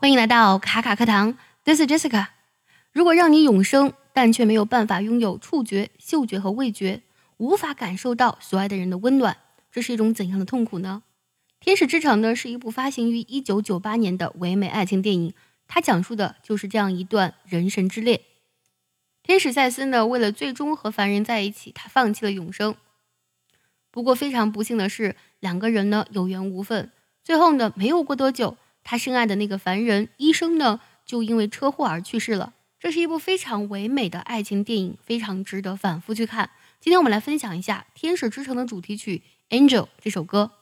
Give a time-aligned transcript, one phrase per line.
[0.00, 2.28] 欢迎来到卡卡课堂，This is Jessica。
[2.90, 7.02] 如果让你永生，但却没有办法拥有触觉、嗅觉和味觉，
[7.36, 9.36] 无法感受到所爱的人的温暖，
[9.70, 11.02] 这是一种怎样的痛苦呢？
[11.62, 15.34] 《天使之城》呢是一部发行于一九九八年的唯美爱情电影，
[15.68, 18.22] 它讲述的就是这样一段人神之恋。
[19.22, 22.74] 天使赛斯呢，为了最终和凡人在一起，他放弃了永生。
[23.90, 26.90] 不过非常不幸的是，两个人呢有缘无分，
[27.22, 28.56] 最后呢没有过多久。
[28.82, 32.54] 他深爱的那个凡人医生呢，就因为车祸而去世了。
[32.78, 36.50] 这是一部非常唯美的爱情电影，非常值得反复去看。
[36.80, 39.22] 今天我们来分享一下《天使之城》的主题曲
[39.54, 40.52] 《Angel》这首歌。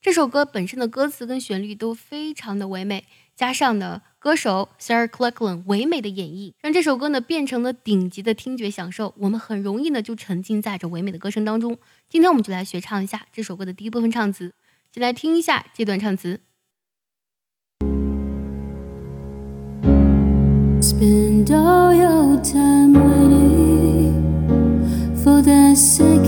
[0.00, 9.12] 这首歌本身的歌词跟旋律都非常的唯美，加上呢歌手 Sarah Clarklin 唯美的演绎，让这首歌呢变成了顶级的听觉享受。
[9.18, 11.76] 我们很容易呢就沉浸在这唯美的歌声当中。
[12.08, 14.54] 今天我们就来学唱一下这首歌的第一部分唱词，
[14.94, 16.40] 先来听一下这段唱词。
[21.00, 24.12] Spend all your time waiting
[25.24, 26.19] for that second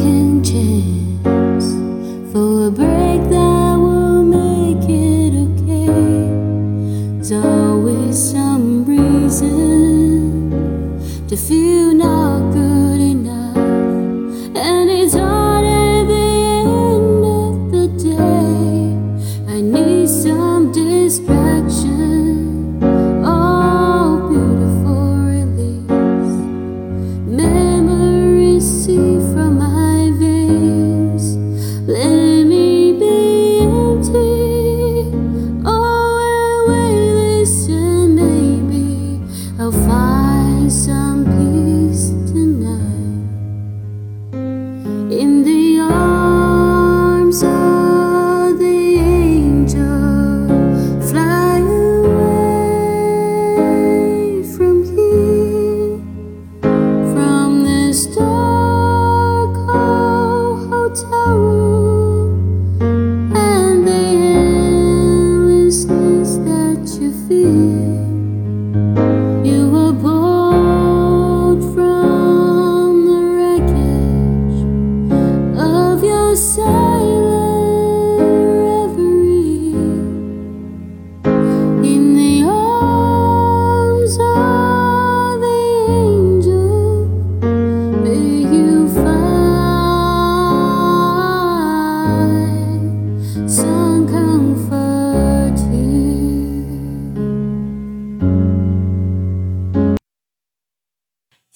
[60.95, 61.72] to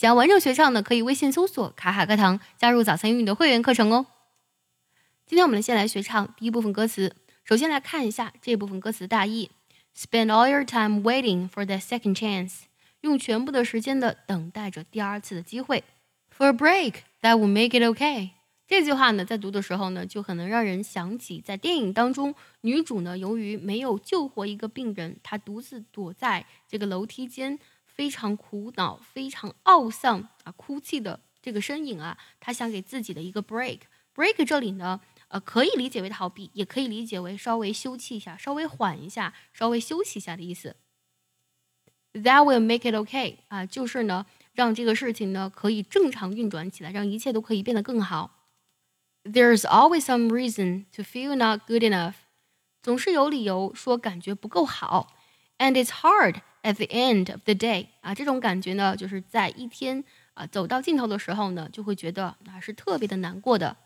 [0.06, 4.06] 想要完整学唱的，可以微信搜索“卡卡课堂”，加入早餐英语的会员课程哦。
[5.26, 7.16] 今天我们先来学唱第一部分歌词。
[7.42, 9.50] 首先来看一下这部分歌词的大意
[9.96, 12.66] ：Spend all your time waiting for that second chance，
[13.00, 15.82] 用全部的时间的等待着第二次的机会。
[16.30, 18.30] For a break that will make it okay。
[18.68, 27.58] 这句话呢，在读的时候呢，就很能让人想起在电影当中，女主呢由于没有救活一个病人，她独自躲在这个楼梯间。
[27.95, 34.99] 非常苦恼、非常懊丧啊，哭泣的这个身影啊，他想给自己的一个 break。break 这里呢，
[35.29, 40.75] 呃，可以理解为逃避，也可以理解为稍微休憩一下、稍微缓一下、稍微休息一下的意思。
[42.13, 48.49] That will make it okay 啊，就是呢，让这个事情呢可以正常运转起来，让一切都可以变得更好。
[49.23, 52.15] There's always some reason to feel not good enough，
[52.81, 55.15] 总是有理由说感觉不够好。
[55.57, 60.02] And it's hard at the end of the day 啊，这种感觉呢，就是在一天
[60.34, 63.76] 啊走到尽头的时候呢，就会觉得啊是特别的难过的。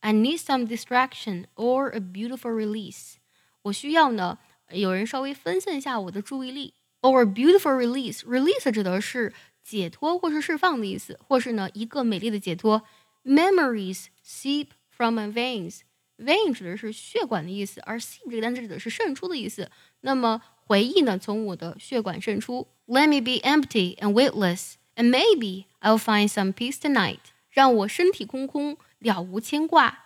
[0.00, 3.14] I need some distraction or a beautiful release。
[3.62, 4.38] 我需要呢
[4.70, 6.74] 有人稍微分散一下我的注意力。
[7.00, 8.20] Or a beautiful release。
[8.24, 12.82] release 指的是解脱或是释放的意思，或是呢一个美丽的解脱。
[13.24, 15.80] Memories seep from my veins。
[16.16, 19.70] vein 指的是血管的意思，而 seep 这个单词指的是渗出的意思。
[20.00, 22.66] 那么回忆呢，从我的血管渗出。
[22.86, 27.18] Let me be empty and weightless, and maybe I'll find some peace tonight。
[27.50, 29.98] 让我身体空空，了无牵挂。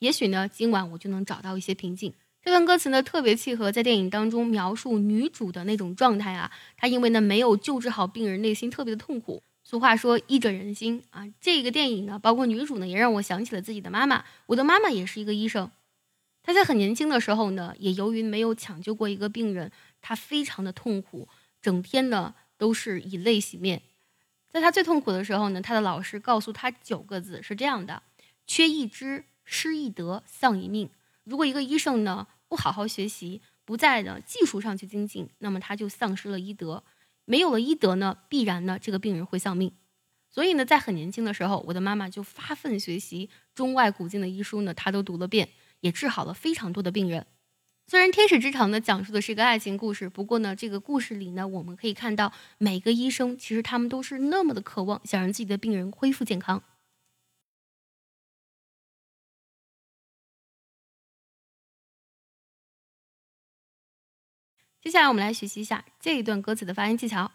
[0.00, 2.12] 也许呢，今晚我就能找到一些平静。
[2.42, 6.50] 这段歌词呢，特别契合在电影当中描述女主的那种状态啊。
[6.76, 9.42] 她因为呢没有救治好病人，内心特别的痛苦。
[9.62, 14.22] 俗话说医者仁心啊，这个电影呢，包括女主呢，也让我想起了自己的妈妈。
[14.44, 15.70] 我的妈妈也是一个医生，
[16.44, 21.26] 他在很年轻的时候呢，也由于没有抢救过一个病人，他非常的痛苦，
[21.62, 23.80] 整天呢都是以泪洗面。
[24.50, 28.02] 在他最痛苦的时候呢，他的老师告诉他九个字是这样的：
[28.46, 30.90] 缺一知，失一德，丧一命。
[31.24, 36.84] 如果一个医生呢不好好学习，不在呢技术上去精进，那么他就丧失了医德。
[37.24, 39.72] 没有了医德呢，必然呢这个病人会丧命。
[40.30, 45.48] 所以呢，在很年轻的时候，我的妈妈就发奋学习中外古今的医书呢，她都读了遍，
[45.84, 47.26] 也治好了非常多的病人。
[47.86, 56.62] 虽然《天使之城》呢讲述的是一个爱情故事，不过呢，这个故事里呢，我们可以看到每个医生其实他们都是那么的渴望想让自己的病人恢复健康。
[64.80, 67.30] 接下来我们来学习一下这一段歌词的发音技巧。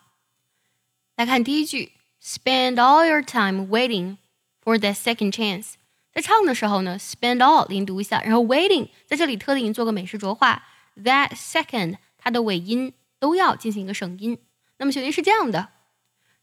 [1.15, 4.17] 来看第一句，Spend all your time waiting
[4.63, 5.73] for that second chance。
[6.12, 10.62] 在唱的时候呢，spend all 连读一下，然后 waiting 在这里特定做个美式浊化，
[10.96, 14.38] that second 它的尾音都要进行一个省音。
[14.78, 15.68] 那么旋律是这样的：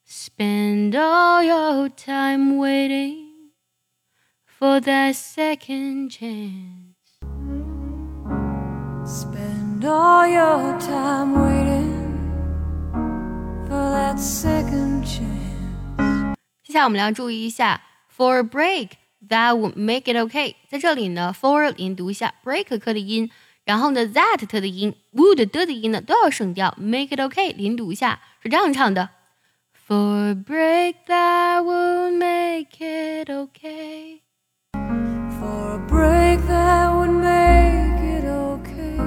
[0.08, 3.52] Spend all your time waiting
[4.60, 6.96] for that second chance。
[9.06, 12.12] Spend all your time waiting
[13.68, 16.36] for that second chance.
[16.64, 17.82] 接下来我们要注意一下，
[18.16, 18.92] for a break
[19.28, 20.56] that would make it okay。
[20.70, 23.30] 在这里呢，for 连读一下，break 课的音，
[23.66, 29.10] 然后呢，that 特的音，would 的的音呢都要省掉，make it okay 连读一下，是这样唱的：
[29.88, 34.22] For a break that would make it okay。
[35.40, 38.98] For a break that would make it okay.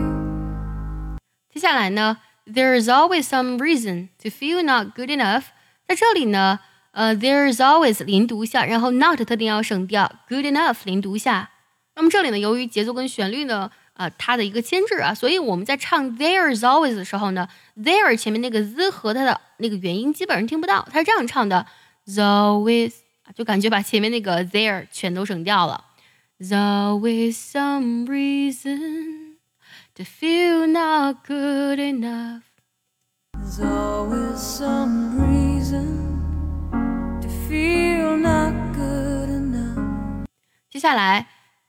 [1.51, 5.45] 接下来呢，There is always some reason to feel not good enough。
[5.89, 6.61] 在这里呢，
[6.92, 11.50] 呃，There is always 连读一下，然后 not 特定要省掉，good enough 连读一下。
[11.96, 17.48] 那么这里呢，由于节奏跟旋律呢，呃，它的一个牵制啊，所以我们在唱 There is always 的时候呢
[17.78, 21.66] ，There 前面那个 z 和它的那个元音基本上听不到，它是这样唱的
[22.08, 22.94] always
[23.24, 25.86] 啊，就感觉把前面那个 There 全都省掉了。
[26.40, 29.36] There's always some reason
[29.96, 32.44] to feel not good enough。
[33.34, 35.09] There's always some
[40.79, 41.27] 接下来，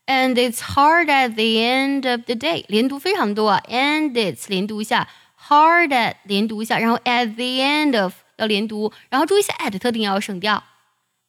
[0.07, 5.07] and it's hard at the end of the day，连读非常多啊，and it's 连读一下，
[5.48, 10.63] hard at 连读一下，然后 at the end of 要连读，然后注意一下 at 特定要省掉，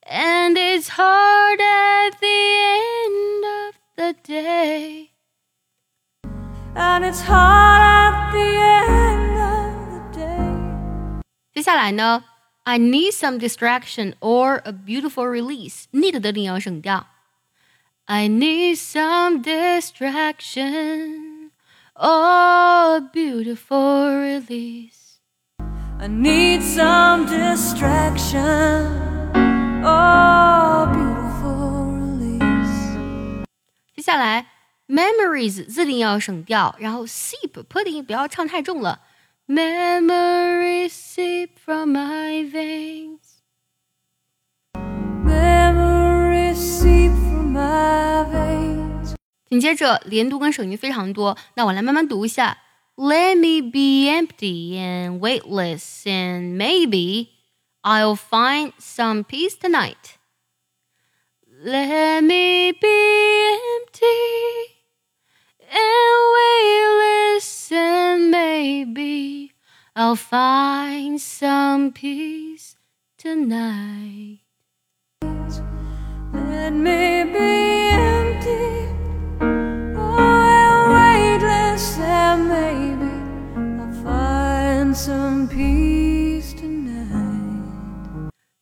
[0.08, 2.28] and it's hard at the
[2.74, 5.08] end of the day。
[6.74, 11.22] And it's hard at the end of the day.
[11.54, 12.24] 接下来呢，
[12.64, 17.06] I need some distraction or a beautiful release。need 的定要省掉。
[18.10, 21.50] I need some distraction
[21.94, 25.20] or a beautiful release。
[25.98, 28.86] I need some distraction.
[29.84, 33.44] Oh, beautiful release.
[33.94, 34.46] 接下来，
[34.88, 39.00] memories 字定要省掉，然后 seep 破的音不要唱太重了。
[39.48, 43.20] Memories seep from my veins。
[45.24, 47.29] Memories seep from my veins.
[49.48, 52.58] 紧接着连读跟省音非常多，那我来慢慢读一下。
[52.96, 57.28] Let me be empty and weightless, and maybe
[57.82, 60.16] I'll find some peace tonight.
[61.64, 64.76] Let me be empty
[65.70, 69.52] and weightless, and maybe
[69.94, 72.76] I'll find some peace
[73.16, 74.39] tonight.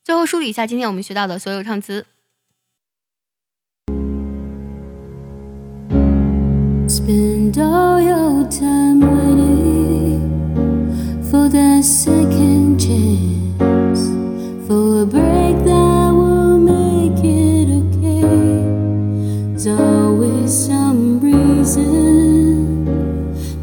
[0.03, 2.05] 最后梳理一下今天我们学到的所有唱词。
[6.87, 10.21] Spend all your time waiting
[11.29, 11.83] for that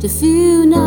[0.06, 0.85] If you know